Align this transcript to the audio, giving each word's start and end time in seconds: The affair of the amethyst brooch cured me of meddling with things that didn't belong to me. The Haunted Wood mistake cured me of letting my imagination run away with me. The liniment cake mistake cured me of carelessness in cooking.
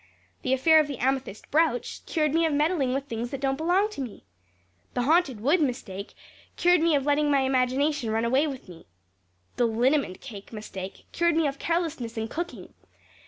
The 0.41 0.51
affair 0.53 0.79
of 0.79 0.87
the 0.87 0.97
amethyst 0.97 1.51
brooch 1.51 2.03
cured 2.07 2.33
me 2.33 2.43
of 2.47 2.53
meddling 2.53 2.91
with 2.95 3.05
things 3.05 3.29
that 3.29 3.41
didn't 3.41 3.59
belong 3.59 3.87
to 3.91 4.01
me. 4.01 4.23
The 4.95 5.03
Haunted 5.03 5.41
Wood 5.41 5.61
mistake 5.61 6.15
cured 6.57 6.81
me 6.81 6.95
of 6.95 7.05
letting 7.05 7.29
my 7.29 7.41
imagination 7.41 8.09
run 8.09 8.25
away 8.25 8.47
with 8.47 8.67
me. 8.67 8.87
The 9.57 9.65
liniment 9.67 10.19
cake 10.19 10.51
mistake 10.51 11.05
cured 11.11 11.35
me 11.35 11.45
of 11.45 11.59
carelessness 11.59 12.17
in 12.17 12.27
cooking. 12.29 12.73